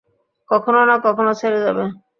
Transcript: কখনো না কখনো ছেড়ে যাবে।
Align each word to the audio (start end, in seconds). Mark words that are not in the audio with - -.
কখনো 0.49 0.79
না 0.85 0.95
কখনো 1.05 1.31
ছেড়ে 1.39 1.59
যাবে। 1.65 1.83